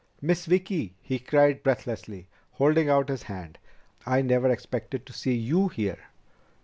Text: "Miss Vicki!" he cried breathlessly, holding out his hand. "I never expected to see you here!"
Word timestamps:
"Miss 0.19 0.47
Vicki!" 0.47 0.95
he 0.99 1.19
cried 1.19 1.61
breathlessly, 1.61 2.27
holding 2.53 2.89
out 2.89 3.07
his 3.09 3.21
hand. 3.21 3.59
"I 4.03 4.23
never 4.23 4.49
expected 4.49 5.05
to 5.05 5.13
see 5.13 5.35
you 5.35 5.67
here!" 5.67 5.99